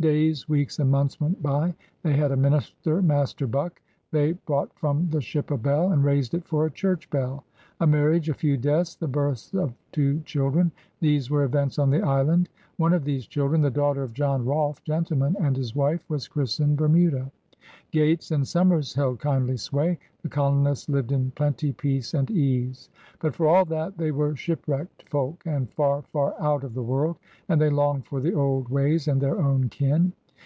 [0.00, 1.72] Days, weeks, and months went by.
[2.02, 3.00] They had a minister.
[3.00, 3.80] Master Buck.
[4.10, 7.44] They brought from the ship a bell and raised it for a church bell.
[7.78, 12.02] A marriage, a few deaths, the birth of two children— these were events on the
[12.02, 12.48] island.
[12.78, 16.78] One of these children, the daughter of John Rolfe^ gentleman, and his wife, was christened
[16.78, 17.30] Bermuda.
[17.92, 19.98] Gates and 68 PIONEERS OF THE OLD SOUTH Somers held kindly sway.
[20.22, 22.88] The colonists lived in plenty, peace, and ease.
[23.20, 27.18] But for all that, they were shipwrecked folk, and far, far out of the world,
[27.48, 30.12] and they longed for the old ways and their own kin.